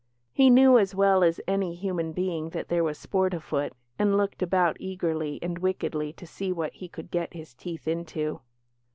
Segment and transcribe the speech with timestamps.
[0.33, 4.41] He knew as well as any human being that there was sport afoot, and looked
[4.41, 8.41] about eagerly and wickedly to see what he could get his teeth into.